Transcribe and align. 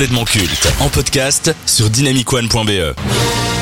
complètement 0.00 0.24
culte 0.24 0.66
en 0.80 0.88
podcast 0.88 1.54
sur 1.66 1.90
dynamicone.be. 1.90 3.59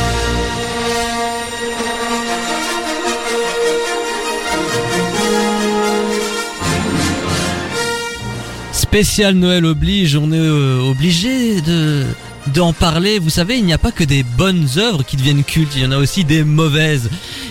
Spécial 8.88 9.34
Noël 9.34 9.66
oblige, 9.66 10.16
on 10.16 10.32
est 10.32 10.38
euh, 10.38 10.80
obligé 10.80 11.60
de 11.60 12.06
d'en 12.54 12.72
parler. 12.72 13.18
Vous 13.18 13.28
savez, 13.28 13.58
il 13.58 13.66
n'y 13.66 13.74
a 13.74 13.78
pas 13.78 13.92
que 13.92 14.02
des 14.02 14.22
bonnes 14.22 14.66
œuvres 14.78 15.04
qui 15.04 15.18
deviennent 15.18 15.44
cultes, 15.44 15.72
il 15.76 15.82
y 15.82 15.86
en 15.86 15.92
a 15.92 15.98
aussi 15.98 16.24
des 16.24 16.42
mauvaises. 16.42 17.10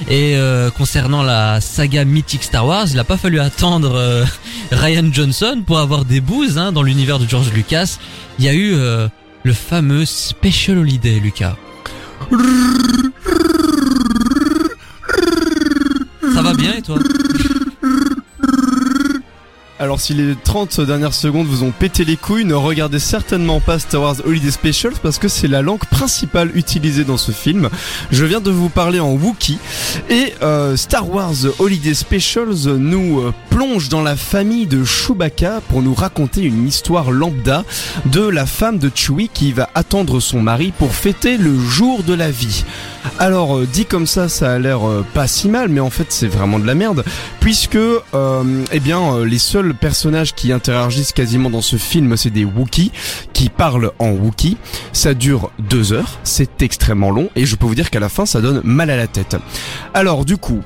Et 0.09 0.35
euh, 0.35 0.71
concernant 0.71 1.21
la 1.21 1.61
saga 1.61 2.05
mythique 2.05 2.43
Star 2.43 2.65
Wars, 2.65 2.87
il 2.89 2.95
n'a 2.95 3.03
pas 3.03 3.17
fallu 3.17 3.39
attendre 3.39 3.93
euh, 3.93 4.25
Ryan 4.71 5.09
Johnson 5.13 5.61
pour 5.63 5.77
avoir 5.77 6.05
des 6.05 6.21
bouses 6.21 6.57
hein, 6.57 6.71
dans 6.71 6.81
l'univers 6.81 7.19
de 7.19 7.29
George 7.29 7.53
Lucas. 7.53 7.99
Il 8.39 8.45
y 8.45 8.49
a 8.49 8.55
eu 8.55 8.75
le 9.43 9.53
fameux 9.53 10.05
Special 10.05 10.79
Holiday, 10.79 11.19
Lucas. 11.19 11.55
Ça 16.33 16.41
va 16.41 16.53
bien 16.55 16.73
et 16.73 16.81
toi? 16.81 16.97
Alors 19.79 20.01
si 20.01 20.15
les 20.15 20.35
30 20.35 20.81
dernières 20.81 21.13
secondes 21.13 21.45
vous 21.45 21.61
ont 21.61 21.69
pété 21.69 22.03
les 22.03 22.17
couilles, 22.17 22.45
ne 22.45 22.55
regardez 22.55 22.97
certainement 22.97 23.59
pas 23.59 23.77
Star 23.77 24.01
Wars 24.01 24.15
Holiday 24.25 24.49
Specials 24.49 24.95
parce 25.03 25.19
que 25.19 25.27
c'est 25.27 25.47
la 25.47 25.61
langue 25.61 25.85
principale 25.85 26.49
utilisée 26.55 27.03
dans 27.03 27.17
ce 27.17 27.31
film. 27.31 27.69
Je 28.09 28.25
viens 28.25 28.41
de 28.41 28.49
vous 28.49 28.69
parler 28.69 28.99
en 28.99 29.11
Wookiee 29.11 29.59
et 30.09 30.33
euh, 30.41 30.75
Star 30.77 31.07
Wars 31.07 31.35
Holiday 31.59 31.93
Specials 31.93 32.75
nous 32.75 33.19
euh, 33.19 33.33
plonge 33.51 33.89
dans 33.89 34.01
la 34.01 34.15
famille 34.15 34.65
de 34.65 34.83
Chewbacca 34.83 35.61
pour 35.69 35.83
nous 35.83 35.93
raconter 35.93 36.41
une 36.41 36.67
histoire 36.67 37.11
lambda 37.11 37.63
de 38.07 38.27
la 38.27 38.47
femme 38.47 38.79
de 38.79 38.89
Chewie 38.93 39.29
qui 39.31 39.51
va 39.51 39.69
attendre 39.75 40.19
son 40.19 40.41
mari 40.41 40.73
pour 40.75 40.95
fêter 40.95 41.37
le 41.37 41.55
jour 41.55 42.01
de 42.01 42.15
la 42.15 42.31
vie. 42.31 42.65
Alors 43.19 43.57
euh, 43.57 43.67
dit 43.71 43.85
comme 43.85 44.07
ça, 44.07 44.27
ça 44.27 44.53
a 44.53 44.57
l'air 44.57 44.79
pas 45.13 45.27
si 45.27 45.49
mal, 45.49 45.69
mais 45.69 45.81
en 45.81 45.91
fait 45.91 46.07
c'est 46.09 46.27
vraiment 46.27 46.57
de 46.57 46.65
la 46.65 46.73
merde, 46.73 47.03
puisque 47.39 47.77
eh 47.77 48.79
bien 48.79 49.23
les 49.23 49.37
seuls 49.37 49.66
personnages 49.73 50.33
qui 50.33 50.51
interagissent 50.51 51.11
quasiment 51.11 51.49
dans 51.49 51.61
ce 51.61 51.77
film, 51.77 52.15
c'est 52.17 52.29
des 52.29 52.45
Wookiees 52.45 52.91
qui 53.33 53.49
parlent 53.49 53.91
en 53.99 54.11
Wookiee. 54.11 54.57
Ça 54.93 55.13
dure 55.13 55.51
deux 55.59 55.93
heures, 55.93 56.19
c'est 56.23 56.61
extrêmement 56.61 57.11
long, 57.11 57.29
et 57.35 57.45
je 57.45 57.55
peux 57.55 57.65
vous 57.65 57.75
dire 57.75 57.89
qu'à 57.89 57.99
la 57.99 58.09
fin 58.09 58.25
ça 58.25 58.41
donne 58.41 58.61
mal 58.63 58.89
à 58.89 58.97
la 58.97 59.07
tête. 59.07 59.35
Alors 59.93 60.25
du 60.25 60.37
coup. 60.37 60.61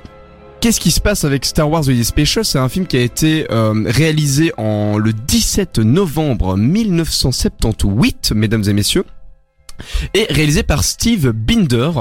Qu'est-ce 0.59 0.79
qui 0.79 0.91
se 0.91 0.99
passe 0.99 1.23
avec 1.25 1.44
Star 1.44 1.67
Wars 1.67 1.88
Holiday 1.88 2.03
Special? 2.03 2.45
C'est 2.45 2.59
un 2.59 2.69
film 2.69 2.85
qui 2.85 2.95
a 2.95 3.02
été 3.02 3.47
euh, 3.49 3.83
réalisé 3.88 4.53
en 4.57 4.99
le 4.99 5.11
17 5.11 5.79
novembre 5.79 6.55
1978, 6.55 8.33
mesdames 8.35 8.63
et 8.67 8.73
messieurs 8.73 9.03
et 10.13 10.25
réalisé 10.29 10.63
par 10.63 10.83
Steve 10.83 11.31
Binder, 11.31 11.91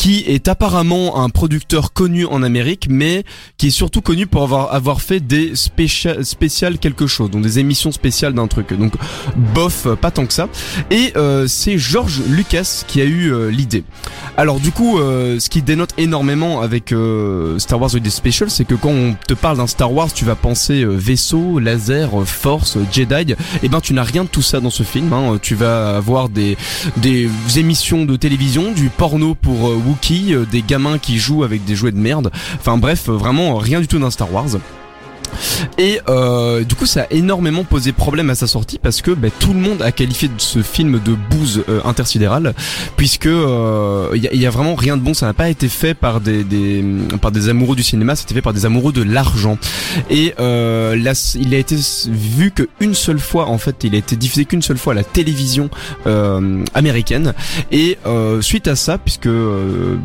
qui 0.00 0.24
est 0.26 0.48
apparemment 0.48 1.22
un 1.22 1.28
producteur 1.28 1.92
connu 1.92 2.24
en 2.24 2.42
Amérique, 2.42 2.86
mais 2.88 3.22
qui 3.58 3.66
est 3.66 3.70
surtout 3.70 4.00
connu 4.00 4.26
pour 4.26 4.42
avoir, 4.42 4.72
avoir 4.72 5.02
fait 5.02 5.20
des 5.20 5.54
spécial, 5.54 6.24
spéciales 6.24 6.78
quelque 6.78 7.06
chose, 7.06 7.30
donc 7.30 7.42
des 7.42 7.58
émissions 7.58 7.92
spéciales 7.92 8.32
d'un 8.32 8.46
truc. 8.46 8.72
Donc 8.72 8.94
bof, 9.54 9.88
pas 10.00 10.10
tant 10.10 10.24
que 10.24 10.32
ça. 10.32 10.48
Et 10.90 11.12
euh, 11.16 11.46
c'est 11.46 11.76
George 11.76 12.22
Lucas 12.30 12.84
qui 12.88 13.02
a 13.02 13.04
eu 13.04 13.30
euh, 13.30 13.50
l'idée. 13.50 13.84
Alors 14.38 14.58
du 14.58 14.72
coup, 14.72 14.98
euh, 14.98 15.38
ce 15.38 15.50
qui 15.50 15.60
dénote 15.60 15.92
énormément 15.98 16.62
avec 16.62 16.92
euh, 16.92 17.58
Star 17.58 17.78
Wars 17.78 17.92
Holiday 17.92 18.08
Special, 18.08 18.48
c'est 18.48 18.64
que 18.64 18.76
quand 18.76 18.88
on 18.88 19.14
te 19.28 19.34
parle 19.34 19.58
d'un 19.58 19.66
Star 19.66 19.92
Wars, 19.92 20.10
tu 20.10 20.24
vas 20.24 20.34
penser 20.34 20.82
euh, 20.82 20.96
vaisseau, 20.96 21.58
laser, 21.58 22.08
force, 22.24 22.78
Jedi. 22.90 23.34
Et 23.62 23.68
ben 23.68 23.82
tu 23.82 23.92
n'as 23.92 24.04
rien 24.04 24.24
de 24.24 24.30
tout 24.30 24.40
ça 24.40 24.60
dans 24.60 24.70
ce 24.70 24.82
film. 24.82 25.12
Hein. 25.12 25.36
Tu 25.42 25.54
vas 25.54 25.98
avoir 25.98 26.30
des 26.30 26.56
des 26.96 27.28
émissions 27.56 28.06
de 28.06 28.16
télévision, 28.16 28.72
du 28.72 28.88
porno 28.88 29.34
pour 29.34 29.68
Euh, 30.10 30.46
des 30.50 30.62
gamins 30.62 30.98
qui 30.98 31.18
jouent 31.18 31.44
avec 31.44 31.64
des 31.64 31.74
jouets 31.76 31.92
de 31.92 31.98
merde. 31.98 32.30
Enfin 32.56 32.76
bref, 32.76 33.08
euh, 33.08 33.12
vraiment 33.12 33.56
rien 33.56 33.80
du 33.80 33.88
tout 33.88 33.98
d'un 33.98 34.10
Star 34.10 34.32
Wars. 34.32 34.48
Et 35.78 36.00
euh, 36.08 36.64
du 36.64 36.74
coup, 36.74 36.86
ça 36.86 37.02
a 37.02 37.06
énormément 37.10 37.64
posé 37.64 37.92
problème 37.92 38.30
à 38.30 38.34
sa 38.34 38.46
sortie 38.46 38.78
parce 38.78 39.02
que 39.02 39.10
bah, 39.12 39.28
tout 39.38 39.52
le 39.52 39.60
monde 39.60 39.82
a 39.82 39.92
qualifié 39.92 40.30
ce 40.38 40.62
film 40.62 41.00
de 41.04 41.14
bouse 41.30 41.62
euh, 41.68 41.80
intersidérale, 41.84 42.54
puisque 42.96 43.26
euh, 43.26 44.08
il 44.14 44.22
y, 44.22 44.28
a- 44.28 44.34
y 44.34 44.46
a 44.46 44.50
vraiment 44.50 44.74
rien 44.74 44.96
de 44.96 45.02
bon. 45.02 45.14
Ça 45.14 45.26
n'a 45.26 45.34
pas 45.34 45.48
été 45.48 45.68
fait 45.68 45.94
par 45.94 46.20
des, 46.20 46.44
des 46.44 46.84
par 47.20 47.30
des 47.32 47.48
amoureux 47.48 47.76
du 47.76 47.82
cinéma, 47.82 48.16
c'était 48.16 48.34
fait 48.34 48.42
par 48.42 48.52
des 48.52 48.64
amoureux 48.66 48.92
de 48.92 49.02
l'argent. 49.02 49.58
Et 50.10 50.34
euh, 50.40 50.96
là, 50.96 51.12
il 51.38 51.54
a 51.54 51.58
été 51.58 51.76
vu 52.08 52.50
qu'une 52.52 52.94
seule 52.94 53.18
fois, 53.18 53.46
en 53.48 53.58
fait, 53.58 53.76
il 53.84 53.94
a 53.94 53.98
été 53.98 54.16
diffusé 54.16 54.44
qu'une 54.44 54.62
seule 54.62 54.78
fois 54.78 54.92
à 54.92 54.96
la 54.96 55.04
télévision 55.04 55.70
euh, 56.06 56.64
américaine. 56.74 57.34
Et 57.72 57.98
euh, 58.06 58.40
suite 58.40 58.68
à 58.68 58.76
ça, 58.76 58.98
puisque 58.98 59.26
euh, 59.26 59.96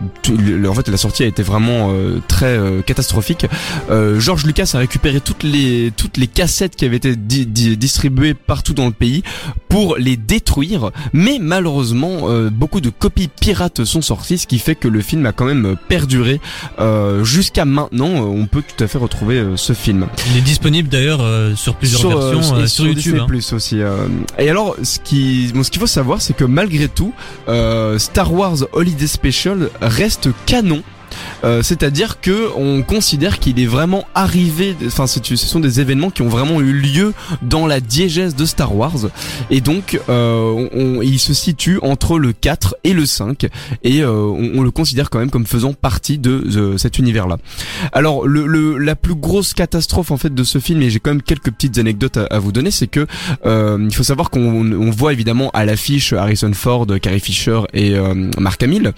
en 0.67 0.73
fait 0.73 0.87
la 0.89 0.97
sortie 0.97 1.23
a 1.23 1.27
été 1.27 1.43
vraiment 1.43 1.91
euh, 1.91 2.19
très 2.27 2.57
euh, 2.57 2.81
catastrophique, 2.81 3.45
euh, 3.89 4.19
George 4.19 4.45
Lucas 4.45 4.71
a 4.73 4.77
récupéré 4.79 5.14
toutes 5.19 5.43
les 5.43 5.91
toutes 5.95 6.17
les 6.17 6.27
cassettes 6.27 6.75
qui 6.75 6.85
avaient 6.85 6.97
été 6.97 7.15
di- 7.15 7.45
di- 7.45 7.77
distribuées 7.77 8.33
partout 8.33 8.73
dans 8.73 8.85
le 8.85 8.91
pays 8.91 9.23
pour 9.69 9.97
les 9.97 10.17
détruire. 10.17 10.91
Mais 11.13 11.37
malheureusement, 11.41 12.29
euh, 12.29 12.49
beaucoup 12.49 12.81
de 12.81 12.89
copies 12.89 13.27
pirates 13.27 13.83
sont 13.85 14.01
sorties, 14.01 14.37
ce 14.37 14.47
qui 14.47 14.59
fait 14.59 14.75
que 14.75 14.87
le 14.87 15.01
film 15.01 15.25
a 15.25 15.31
quand 15.31 15.45
même 15.45 15.75
perduré 15.87 16.39
euh, 16.79 17.23
jusqu'à 17.23 17.65
maintenant. 17.65 18.09
euh, 18.09 18.19
On 18.21 18.47
peut 18.47 18.61
tout 18.61 18.83
à 18.83 18.87
fait 18.87 18.97
retrouver 18.97 19.35
euh, 19.39 19.57
ce 19.57 19.73
film 19.73 20.07
Il 20.31 20.37
est 20.37 20.41
disponible 20.41 20.89
d'ailleurs 20.89 21.21
euh, 21.21 21.55
sur 21.55 21.75
plusieurs 21.75 21.99
sur, 22.01 22.11
euh, 22.19 22.31
versions 22.35 22.57
et 22.57 22.61
euh, 22.63 22.67
sur, 22.67 22.85
YouTube. 22.87 23.17
Hein. 23.21 23.25
Plus 23.27 23.53
aussi. 23.53 23.77
Et 24.39 24.49
alors, 24.49 24.75
ce 24.83 24.99
qui, 24.99 25.51
bon, 25.53 25.63
ce 25.63 25.71
qu'il 25.71 25.79
faut 25.79 25.87
savoir, 25.87 26.21
c'est 26.21 26.35
que 26.35 26.43
malgré 26.45 26.87
tout, 26.87 27.13
Star 27.97 28.33
Wars 28.33 28.57
Holiday 28.73 29.07
Special 29.07 29.69
reste 29.81 30.29
canon. 30.45 30.81
Euh, 31.43 31.61
C'est-à-dire 31.61 32.21
que 32.21 32.49
on 32.55 32.81
considère 32.83 33.39
qu'il 33.39 33.59
est 33.59 33.65
vraiment 33.65 34.05
arrivé. 34.13 34.75
Enfin, 34.85 35.07
ce 35.07 35.35
sont 35.35 35.59
des 35.59 35.79
événements 35.79 36.09
qui 36.09 36.21
ont 36.21 36.27
vraiment 36.27 36.61
eu 36.61 36.73
lieu 36.73 37.13
dans 37.41 37.67
la 37.67 37.79
diégèse 37.79 38.35
de 38.35 38.45
Star 38.45 38.75
Wars, 38.75 39.09
et 39.49 39.61
donc 39.61 39.99
euh, 40.09 40.67
il 41.03 41.19
se 41.19 41.33
situe 41.33 41.79
entre 41.81 42.19
le 42.19 42.33
4 42.33 42.75
et 42.83 42.93
le 42.93 43.05
5, 43.05 43.47
et 43.83 44.01
euh, 44.01 44.13
on, 44.13 44.61
le 44.61 44.71
considère 44.71 45.09
quand 45.09 45.19
même 45.19 45.29
comme 45.29 45.45
faisant 45.45 45.73
partie 45.73 46.17
de, 46.17 46.75
cet 46.77 46.97
univers-là. 46.99 47.37
Alors 47.93 48.27
le, 48.27 48.77
la 48.77 48.95
plus 48.95 49.15
grosse 49.15 49.53
catastrophe 49.53 50.11
en 50.11 50.17
fait 50.17 50.33
de 50.33 50.43
ce 50.43 50.59
film 50.59 50.81
et 50.81 50.89
j'ai 50.89 50.99
quand 50.99 51.11
même 51.11 51.21
quelques 51.21 51.51
petites 51.51 51.77
anecdotes 51.77 52.17
à, 52.17 52.25
à 52.25 52.39
vous 52.39 52.51
donner, 52.51 52.71
c'est 52.71 52.87
que 52.87 53.07
il 53.45 53.93
faut 53.93 54.03
savoir 54.03 54.29
qu'on 54.29 54.71
on 54.71 54.91
voit 54.91 55.13
évidemment 55.13 55.49
à 55.53 55.65
l'affiche 55.65 56.13
Harrison 56.13 56.51
Ford, 56.53 56.87
Carrie 57.01 57.19
Fisher 57.19 57.61
et 57.73 57.95
Mark 58.39 58.61
Hamill, 58.63 58.93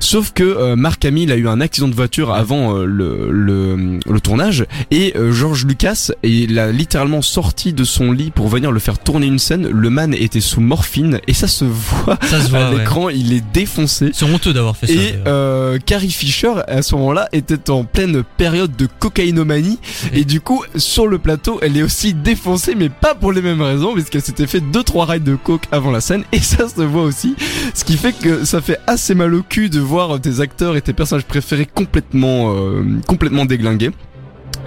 sauf 0.00 0.32
que 0.32 0.74
Mark 0.74 1.04
Hamill 1.04 1.32
a 1.32 1.36
eu 1.36 1.48
un 1.48 1.57
accident 1.60 1.88
de 1.88 1.94
voiture 1.94 2.32
avant 2.32 2.76
euh, 2.76 2.84
le, 2.84 3.30
le, 3.30 3.98
le 4.06 4.20
tournage 4.20 4.66
et 4.90 5.14
euh, 5.16 5.32
George 5.32 5.64
Lucas 5.66 6.10
il 6.22 6.58
a 6.58 6.70
littéralement 6.72 7.22
sorti 7.22 7.72
de 7.72 7.84
son 7.84 8.12
lit 8.12 8.30
pour 8.30 8.48
venir 8.48 8.70
le 8.72 8.80
faire 8.80 8.98
tourner 8.98 9.26
une 9.26 9.38
scène. 9.38 9.68
Le 9.68 9.90
man 9.90 10.14
était 10.14 10.40
sous 10.40 10.60
morphine 10.60 11.20
et 11.26 11.34
ça 11.34 11.48
se 11.48 11.64
voit 11.64 12.18
Ça 12.26 12.40
se 12.40 12.50
voit. 12.50 12.58
à 12.60 12.70
ouais. 12.70 12.78
l'écran, 12.78 13.08
il 13.08 13.32
est 13.32 13.44
défoncé. 13.52 14.10
C'est 14.12 14.24
honteux 14.24 14.52
d'avoir 14.52 14.76
fait 14.76 14.86
ça. 14.86 14.92
Et 14.92 15.14
euh, 15.26 15.78
Carrie 15.84 16.10
Fisher 16.10 16.52
à 16.66 16.82
ce 16.82 16.94
moment-là 16.96 17.28
était 17.32 17.70
en 17.70 17.84
pleine 17.84 18.22
période 18.36 18.74
de 18.76 18.86
cocaïnomanie 18.98 19.78
et 20.12 20.24
du 20.24 20.40
coup 20.40 20.62
sur 20.76 21.06
le 21.06 21.18
plateau 21.18 21.58
elle 21.62 21.76
est 21.76 21.82
aussi 21.82 22.14
défoncée 22.14 22.74
mais 22.74 22.88
pas 22.88 23.14
pour 23.14 23.32
les 23.32 23.42
mêmes 23.42 23.62
raisons 23.62 23.94
parce 23.94 24.10
qu'elle 24.10 24.22
s'était 24.22 24.46
fait 24.46 24.60
deux 24.60 24.82
trois 24.82 25.06
rails 25.06 25.20
de 25.20 25.34
coke 25.34 25.64
avant 25.72 25.90
la 25.90 26.00
scène 26.00 26.24
et 26.32 26.38
ça 26.40 26.68
se 26.68 26.80
voit 26.82 27.02
aussi 27.02 27.34
ce 27.74 27.84
qui 27.84 27.96
fait 27.96 28.12
que 28.12 28.44
ça 28.44 28.60
fait 28.60 28.78
assez 28.86 29.14
mal 29.14 29.34
au 29.34 29.42
cul 29.42 29.68
de 29.70 29.80
voir 29.80 30.20
tes 30.20 30.40
acteurs 30.40 30.76
et 30.76 30.82
tes 30.82 30.92
personnages 30.92 31.24
préférés 31.24 31.47
complètement 31.66 32.54
euh, 32.54 32.82
complètement 33.06 33.44
déglingués 33.44 33.90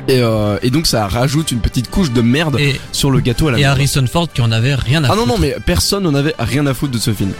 et, 0.08 0.20
euh, 0.20 0.58
et 0.64 0.72
donc 0.72 0.88
ça 0.88 1.08
rajoute 1.08 1.52
une 1.52 1.60
petite 1.60 1.90
couche 1.90 2.12
de 2.12 2.22
merde 2.22 2.58
et, 2.60 2.76
sur 2.92 3.12
le 3.12 3.20
gâteau 3.20 3.48
à 3.50 3.52
la 3.52 3.58
et 3.58 3.62
merde. 3.62 3.74
Harrison 3.78 4.06
Ford 4.08 4.28
qui 4.34 4.42
en 4.42 4.52
avait 4.52 4.74
rien 4.76 5.04
à 5.04 5.08
Ah 5.12 5.16
non 5.16 5.24
foutre. 5.24 5.28
non 5.28 5.38
mais 5.40 5.56
personne 5.66 6.04
n'en 6.04 6.16
avait 6.16 6.34
rien 6.40 6.66
à 6.66 6.74
foutre 6.74 6.94
de 6.94 6.98
ce 6.98 7.14
film. 7.14 7.32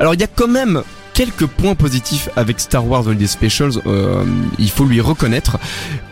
Alors 0.00 0.14
il 0.14 0.20
y 0.20 0.24
a 0.24 0.26
quand 0.26 0.48
même 0.48 0.82
quelques 1.18 1.46
points 1.46 1.74
positifs 1.74 2.28
avec 2.36 2.60
Star 2.60 2.86
Wars 2.86 3.08
Holiday 3.08 3.26
Specials, 3.26 3.82
euh, 3.86 4.24
il 4.60 4.70
faut 4.70 4.84
lui 4.84 5.00
reconnaître 5.00 5.58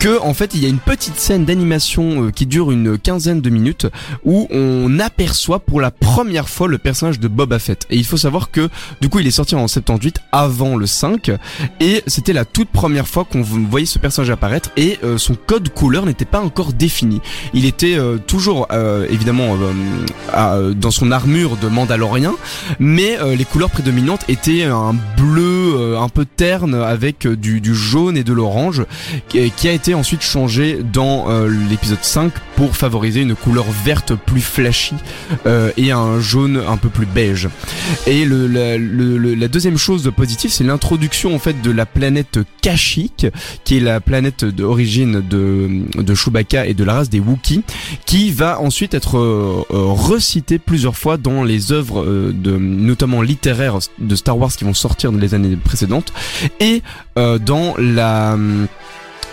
que 0.00 0.20
en 0.20 0.35
fait 0.35 0.53
il 0.56 0.61
y 0.61 0.67
a 0.67 0.69
une 0.69 0.81
petite 0.81 1.14
scène 1.14 1.44
d'animation 1.44 2.25
euh, 2.25 2.31
qui 2.32 2.44
dure 2.44 2.73
une 2.73 2.99
quinzaine 2.99 3.41
de 3.41 3.49
minutes 3.49 3.87
où 4.25 4.49
on 4.50 4.99
aperçoit 4.99 5.61
pour 5.61 5.81
la 5.81 5.93
première 5.93 6.49
fois 6.49 6.67
le 6.67 6.79
personnage 6.79 7.20
de 7.20 7.29
Boba 7.29 7.61
Fett. 7.61 7.87
Et 7.88 7.97
il 7.97 8.05
faut 8.05 8.17
savoir 8.17 8.50
que 8.50 8.69
du 9.00 9.08
coup 9.08 9.20
il 9.20 9.29
est 9.29 9.31
sorti 9.31 9.55
en 9.55 9.69
78 9.69 10.19
avant 10.32 10.75
le 10.75 10.87
5 10.87 11.31
et 11.79 12.02
c'était 12.09 12.32
la 12.32 12.44
toute 12.44 12.70
première 12.70 13.06
fois 13.06 13.25
qu'on 13.25 13.43
voyait 13.43 13.87
ce 13.87 14.00
personnage 14.00 14.31
apparaître 14.31 14.70
et 14.76 14.99
euh, 15.05 15.19
son 15.19 15.37
code 15.37 15.69
couleur 15.69 16.05
n'était 16.05 16.25
pas 16.25 16.41
encore 16.41 16.73
défini. 16.73 17.20
Il 17.55 17.64
était 17.64 17.97
euh, 17.97 18.19
toujours 18.19 18.67
euh, 18.73 19.06
évidemment 19.09 19.56
dans 20.75 20.91
son 20.91 21.12
armure 21.12 21.56
de 21.56 21.69
Mandalorien, 21.69 22.35
mais 22.81 23.17
les 23.37 23.44
couleurs 23.44 23.70
prédominantes 23.70 24.25
étaient 24.29 24.64
un 24.64 24.95
bleu 25.16 25.75
euh, 25.76 26.00
un 26.00 26.08
peu 26.08 26.25
terne 26.25 26.75
avec 26.75 27.26
euh, 27.26 27.37
du, 27.37 27.75
jaune 27.75 28.16
et 28.16 28.25
de 28.25 28.32
l'orange 28.32 28.84
qui, 29.28 29.50
qui 29.50 29.69
a 29.69 29.72
été 29.72 29.94
ensuite 29.94 30.22
changé 30.22 30.78
dans 30.93 31.31
euh, 31.31 31.48
l'épisode 31.70 32.02
5 32.02 32.32
pour 32.56 32.76
favoriser 32.76 33.20
une 33.20 33.34
couleur 33.34 33.66
verte 33.84 34.14
plus 34.14 34.40
flashy 34.40 34.94
euh, 35.46 35.70
et 35.76 35.93
un 35.93 36.20
jaune 36.20 36.62
un 36.66 36.76
peu 36.76 36.88
plus 36.88 37.06
beige. 37.06 37.48
Et 38.06 38.25
la, 38.25 39.48
deuxième 39.48 39.76
chose 39.76 40.10
positive, 40.16 40.50
c'est 40.50 40.64
l'introduction 40.64 41.34
en 41.34 41.38
fait 41.38 41.60
de 41.62 41.70
la 41.70 41.87
planète 41.87 42.40
Kashyyyk, 42.62 43.26
qui 43.64 43.76
est 43.76 43.81
la 43.81 44.00
planète 44.00 44.44
d'origine 44.44 45.20
de, 45.20 45.82
de 45.94 46.14
Chewbacca 46.14 46.66
et 46.66 46.75
de 46.75 46.82
la 46.82 46.94
race 46.94 47.10
des 47.10 47.20
Wookiees, 47.20 47.62
qui 48.06 48.31
va 48.31 48.60
ensuite 48.60 48.94
être 48.94 49.19
euh, 49.19 49.62
euh, 49.70 49.84
recitée 49.92 50.58
plusieurs 50.58 50.96
fois 50.96 51.19
dans 51.19 51.44
les 51.44 51.72
œuvres 51.72 52.02
euh, 52.02 52.32
de 52.32 52.56
notamment 52.56 53.20
littéraires 53.20 53.78
de 53.99 54.16
Star 54.16 54.38
Wars 54.38 54.50
qui 54.50 54.64
vont 54.64 54.75
sortir 54.75 54.86
dans 55.03 55.19
les 55.19 55.35
années 55.35 55.56
précédentes 55.56 56.12
et 56.61 56.83
euh, 57.19 57.38
dans 57.38 57.75
la 57.79 58.35
hum, 58.35 58.67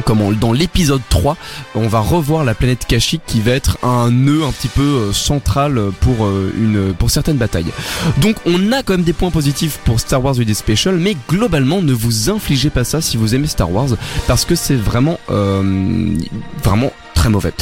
comment 0.05 0.31
dans 0.31 0.51
l'épisode 0.51 1.01
3 1.09 1.37
on 1.75 1.87
va 1.87 1.99
revoir 1.99 2.43
la 2.43 2.55
planète 2.55 2.85
Kashyyyk 2.87 3.21
qui 3.25 3.41
va 3.41 3.51
être 3.51 3.77
un 3.83 4.09
nœud 4.09 4.43
un 4.43 4.51
petit 4.51 4.67
peu 4.67 4.81
euh, 4.81 5.13
central 5.13 5.79
pour 6.01 6.25
euh, 6.25 6.51
une 6.57 6.93
pour 6.93 7.11
certaines 7.11 7.37
batailles. 7.37 7.71
Donc 8.17 8.37
on 8.45 8.71
a 8.71 8.83
quand 8.83 8.93
même 8.93 9.03
des 9.03 9.13
points 9.13 9.31
positifs 9.31 9.79
pour 9.85 9.99
Star 9.99 10.23
Wars 10.23 10.35
Holiday 10.35 10.53
Special 10.53 10.95
mais 10.97 11.15
globalement 11.29 11.81
ne 11.81 11.93
vous 11.93 12.29
infligez 12.29 12.69
pas 12.69 12.83
ça 12.83 13.01
si 13.01 13.17
vous 13.17 13.35
aimez 13.35 13.47
Star 13.47 13.71
Wars 13.71 13.89
parce 14.27 14.45
que 14.45 14.55
c'est 14.55 14.75
vraiment 14.75 15.19
euh, 15.29 16.15
vraiment 16.63 16.91
très 17.13 17.29
mauvais. 17.29 17.53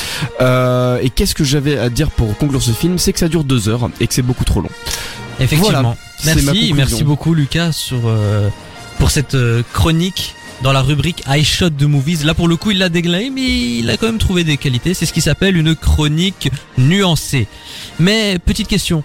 Euh, 0.41 0.97
et 1.01 1.09
qu'est-ce 1.09 1.35
que 1.35 1.43
j'avais 1.43 1.77
à 1.77 1.89
dire 1.89 2.09
pour 2.09 2.35
conclure 2.37 2.61
ce 2.61 2.71
film? 2.71 2.97
C'est 2.97 3.13
que 3.13 3.19
ça 3.19 3.27
dure 3.27 3.43
deux 3.43 3.69
heures 3.69 3.89
et 3.99 4.07
que 4.07 4.13
c'est 4.13 4.21
beaucoup 4.23 4.43
trop 4.43 4.61
long. 4.61 4.69
Effectivement. 5.39 5.81
Voilà, 5.81 5.95
merci, 6.25 6.73
merci 6.73 7.03
beaucoup 7.03 7.33
Lucas 7.33 7.71
sur 7.71 8.01
euh, 8.05 8.49
pour 8.99 9.11
cette 9.11 9.35
euh, 9.35 9.63
chronique 9.73 10.35
dans 10.61 10.73
la 10.73 10.81
rubrique 10.81 11.23
I 11.27 11.43
Shot 11.43 11.71
the 11.71 11.83
Movies. 11.83 12.23
Là 12.23 12.33
pour 12.33 12.47
le 12.47 12.55
coup 12.55 12.71
il 12.71 12.77
l'a 12.77 12.89
déglingué 12.89 13.29
mais 13.29 13.79
il 13.79 13.89
a 13.89 13.97
quand 13.97 14.07
même 14.07 14.17
trouvé 14.17 14.43
des 14.43 14.57
qualités. 14.57 14.93
C'est 14.93 15.05
ce 15.05 15.13
qui 15.13 15.21
s'appelle 15.21 15.57
une 15.57 15.75
chronique 15.75 16.51
nuancée. 16.77 17.47
Mais 17.99 18.39
petite 18.39 18.67
question. 18.67 19.03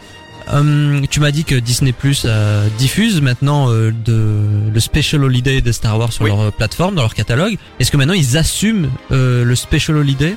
Hum, 0.48 1.06
tu 1.10 1.18
m'as 1.18 1.32
dit 1.32 1.44
que 1.44 1.56
Disney 1.56 1.92
Plus 1.92 2.22
euh, 2.24 2.68
diffuse 2.78 3.20
maintenant 3.20 3.68
euh, 3.70 3.92
de, 4.04 4.70
le 4.72 4.80
Special 4.80 5.24
Holiday 5.24 5.60
de 5.60 5.72
Star 5.72 5.98
Wars 5.98 6.12
sur 6.12 6.24
Oui. 6.24 6.30
leur 6.30 6.52
plateforme, 6.52 6.94
dans 6.94 7.02
leur 7.02 7.14
catalogue. 7.14 7.56
Est-ce 7.80 7.90
que 7.90 7.96
maintenant 7.96 8.14
ils 8.14 8.36
assument 8.36 8.90
euh, 9.10 9.44
le 9.44 9.56
Special 9.56 9.96
Holiday? 9.96 10.36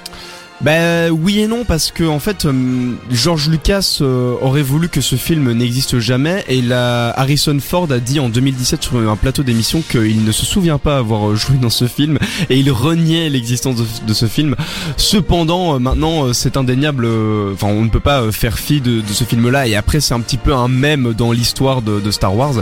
Bah 0.62 1.10
oui 1.10 1.40
et 1.40 1.48
non 1.48 1.64
parce 1.64 1.90
que 1.90 2.04
en 2.04 2.20
fait 2.20 2.44
euh, 2.44 2.92
George 3.10 3.48
Lucas 3.48 4.00
euh, 4.02 4.36
aurait 4.42 4.62
voulu 4.62 4.90
que 4.90 5.00
ce 5.00 5.16
film 5.16 5.54
n'existe 5.54 6.00
jamais 6.00 6.44
et 6.50 6.62
la 6.62 7.18
Harrison 7.18 7.58
Ford 7.62 7.90
a 7.90 8.00
dit 8.00 8.20
en 8.20 8.28
2017 8.28 8.84
sur 8.84 8.98
un 8.98 9.16
plateau 9.16 9.44
d'émission 9.44 9.82
qu'il 9.82 10.26
ne 10.26 10.32
se 10.34 10.46
souvient 10.46 10.78
pas 10.78 10.98
avoir 10.98 11.30
euh, 11.30 11.36
joué 11.36 11.56
dans 11.56 11.70
ce 11.70 11.88
film 11.88 12.20
et 12.50 12.58
il 12.60 12.70
reniait 12.72 13.30
l'existence 13.30 13.78
de, 14.06 14.14
ce 14.14 14.26
film. 14.26 14.58
Cependant 14.98 15.76
euh, 15.76 15.80
maintenant 15.80 16.26
euh, 16.26 16.34
c'est 16.34 16.58
indéniable 16.58 17.06
euh, 17.06 17.54
enfin 17.54 17.68
on 17.68 17.86
ne 17.86 17.90
peut 17.90 18.02
pas 18.02 18.24
euh, 18.24 18.34
faire 18.34 18.60
fi 18.60 18.82
de, 18.82 19.02
ce 19.10 19.24
film 19.24 19.50
là 19.50 19.66
et 19.66 19.78
après 19.78 20.02
c'est 20.02 20.14
un 20.14 20.20
petit 20.20 20.36
peu 20.38 20.54
un 20.54 20.68
mème 20.68 21.14
dans 21.14 21.32
l'histoire 21.32 21.82
de, 21.82 22.12
Star 22.12 22.36
Wars. 22.36 22.56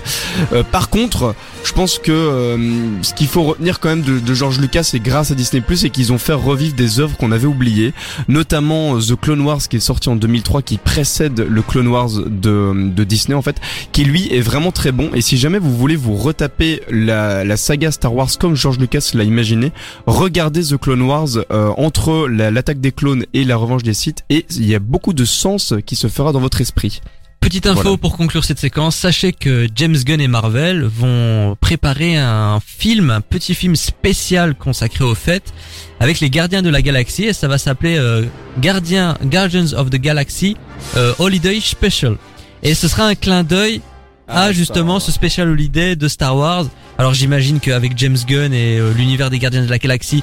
Euh, 0.53 0.61
par 0.61 0.91
contre 0.91 1.33
je 1.63 1.71
pense 1.73 1.97
que 1.97 2.11
euh, 2.11 2.57
ce 3.01 3.15
qu'il 3.15 3.27
faut 3.27 3.41
retenir 3.41 3.79
quand 3.79 3.89
même 3.89 4.03
de, 4.03 4.19
de 4.19 4.33
George 4.35 4.59
Lucas 4.59 4.91
et 4.93 4.99
grâce 4.99 5.31
à 5.31 5.35
Disney 5.35 5.61
Plus 5.61 5.77
c'est 5.77 5.89
qu'ils 5.89 6.13
ont 6.13 6.19
fait 6.19 6.33
revivre 6.33 6.75
des 6.75 6.99
œuvres 6.99 7.17
qu'on 7.17 7.31
avait 7.31 7.47
oubliées 7.47 7.86
notamment 8.27 8.95
euh, 8.95 8.99
The 8.99 9.15
Clone 9.19 9.41
Wars 9.41 9.67
qui 9.67 9.77
est 9.77 9.81
sorti 9.81 10.09
en 10.09 10.15
2003 10.15 10.61
qui 10.61 10.77
précède 10.77 11.39
le 11.39 11.61
Clone 11.61 11.87
Wars 11.87 12.09
de, 12.25 13.03
Disney 13.03 13.35
en 13.35 13.41
fait 13.41 13.57
qui 13.91 14.03
lui 14.03 14.27
est 14.33 14.41
vraiment 14.41 14.71
très 14.71 14.91
bon. 14.91 15.09
Et 15.13 15.21
si 15.21 15.37
jamais 15.37 15.59
vous 15.59 15.75
voulez 15.75 15.95
vous 15.95 16.15
retaper 16.15 16.81
la, 16.89 17.57
saga 17.57 17.91
Star 17.91 18.13
Wars 18.13 18.29
comme 18.39 18.55
George 18.55 18.79
Lucas 18.79 19.11
l'a 19.13 19.23
imaginé 19.23 19.71
regardez 20.05 20.63
The 20.63 20.77
Clone 20.77 21.01
Wars 21.01 21.29
euh, 21.51 21.69
entre 21.77 22.27
la- 22.27 22.51
l'attaque 22.51 22.79
des 22.79 22.91
clones 22.91 23.25
et 23.33 23.43
la 23.43 23.57
revanche 23.57 23.83
des 23.83 23.93
Sith 23.93 24.23
et 24.29 24.45
il 24.55 24.67
y 24.67 24.75
a 24.75 24.79
beaucoup 24.79 25.13
de 25.13 25.25
sens 25.25 25.73
qui 25.85 25.95
se 25.95 26.07
fera 26.07 26.31
dans 26.31 26.39
votre 26.39 26.61
esprit 26.61 27.01
Petite 27.39 27.67
info 27.67 27.81
Voilà. 27.81 27.97
pour 27.97 28.17
conclure 28.17 28.43
cette 28.43 28.59
séquence, 28.59 28.95
sachez 28.95 29.31
que 29.31 29.67
James 29.75 29.95
Gunn 29.95 30.19
et 30.19 30.27
Marvel 30.27 30.83
vont 30.83 31.55
préparer 31.61 32.17
un 32.17 32.59
film, 32.65 33.09
un 33.09 33.21
petit 33.21 33.55
film 33.55 33.75
spécial 33.75 34.53
consacré 34.55 35.05
aux 35.05 35.15
fêtes 35.15 35.53
avec 35.99 36.19
les 36.19 36.29
Gardiens 36.29 36.61
de 36.61 36.69
la 36.69 36.81
Galaxie 36.81 37.23
et 37.25 37.33
ça 37.33 37.47
va 37.47 37.57
s'appeler 37.57 37.95
euh, 37.97 38.25
Guardian, 38.59 39.15
Guardians 39.23 39.73
of 39.77 39.89
the 39.89 39.95
Galaxy 39.95 40.57
euh, 40.97 41.13
Holiday 41.19 41.59
Special. 41.61 42.17
Et 42.63 42.73
ce 42.73 42.87
sera 42.89 43.05
un 43.05 43.15
clin 43.15 43.43
d'œil 43.43 43.81
à 44.27 44.51
justement 44.51 44.99
ce 44.99 45.11
special 45.13 45.47
holiday 45.49 45.95
de 45.95 46.07
Star 46.09 46.35
Wars. 46.35 46.65
Alors 46.97 47.13
j'imagine 47.13 47.61
qu'avec 47.61 47.93
James 47.97 48.17
Gunn 48.27 48.51
et 48.53 48.77
euh, 48.77 48.91
l'univers 48.93 49.29
des 49.29 49.39
Gardiens 49.39 49.63
de 49.63 49.69
la 49.69 49.77
Galaxie, 49.77 50.21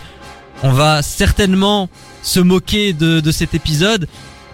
on 0.62 0.72
va 0.72 1.00
certainement 1.00 1.88
se 2.22 2.40
moquer 2.40 2.92
de, 2.92 3.20
de 3.20 3.32
cet 3.32 3.54
épisode, 3.54 4.08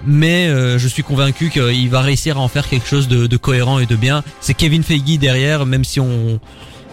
mais 0.06 0.48
euh, 0.48 0.78
je 0.78 0.88
suis 0.88 1.02
convaincu 1.02 1.50
qu'il 1.50 1.90
va 1.90 2.00
réussir 2.00 2.36
à 2.38 2.40
en 2.40 2.48
faire 2.48 2.68
quelque 2.68 2.86
chose 2.86 3.08
de, 3.08 3.26
de 3.26 3.36
cohérent 3.36 3.78
et 3.78 3.86
de 3.86 3.96
bien. 3.96 4.22
C'est 4.40 4.54
Kevin 4.54 4.82
Feige 4.82 5.18
derrière, 5.18 5.66
même 5.66 5.84
si 5.84 6.00
on 6.00 6.40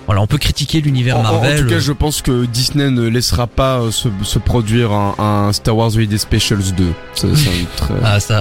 voilà, 0.05 0.21
on 0.21 0.27
peut 0.27 0.37
critiquer 0.37 0.79
l'univers 0.79 1.17
en- 1.17 1.23
Marvel. 1.23 1.59
en 1.59 1.63
tout 1.63 1.69
cas, 1.69 1.79
je 1.79 1.91
pense 1.91 2.21
que 2.21 2.45
Disney 2.45 2.89
ne 2.91 3.07
laissera 3.09 3.45
pas 3.45 3.79
euh, 3.81 3.91
se, 3.91 4.07
se 4.23 4.39
produire 4.39 4.93
un, 4.93 5.15
un 5.49 5.51
Star 5.51 5.75
Wars 5.75 5.93
Holiday 5.93 6.17
Specials 6.17 6.73
2. 6.77 6.85
Ça, 7.13 7.27
ça 7.35 7.49
euh, 7.91 7.99
ah 8.05 8.19
ça, 8.21 8.35